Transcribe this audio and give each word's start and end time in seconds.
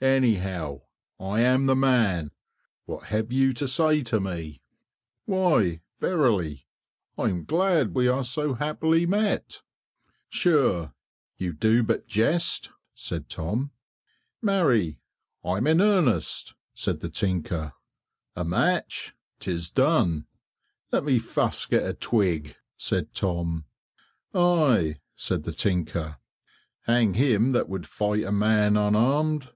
Anyhow, 0.00 0.82
I 1.18 1.40
am 1.40 1.66
the 1.66 1.74
man; 1.74 2.30
what 2.84 3.06
have 3.08 3.32
you 3.32 3.52
to 3.54 3.66
say 3.66 4.00
to 4.02 4.20
me?" 4.20 4.62
"Why, 5.24 5.80
verily, 5.98 6.68
I'm 7.18 7.44
glad 7.44 7.96
we 7.96 8.06
are 8.06 8.22
so 8.22 8.54
happily 8.54 9.06
met." 9.06 9.60
"Sure, 10.28 10.94
you 11.36 11.52
do 11.52 11.82
but 11.82 12.06
jest," 12.06 12.70
said 12.94 13.28
Tom. 13.28 13.72
"Marry, 14.40 15.00
I'm 15.44 15.66
in 15.66 15.80
earnest," 15.80 16.54
said 16.74 17.00
the 17.00 17.10
tinker. 17.10 17.72
"A 18.36 18.44
match?" 18.44 19.16
"'T 19.40 19.50
is 19.50 19.68
done." 19.68 20.28
"Let 20.92 21.02
me 21.02 21.18
first 21.18 21.70
get 21.70 21.82
a 21.82 21.92
twig," 21.92 22.54
said 22.76 23.12
Tom. 23.12 23.64
"Ay," 24.32 25.00
said 25.16 25.42
the 25.42 25.52
tinker, 25.52 26.18
"hang 26.82 27.14
him 27.14 27.50
that 27.50 27.68
would 27.68 27.88
fight 27.88 28.22
a 28.22 28.30
man 28.30 28.76
unarmed." 28.76 29.50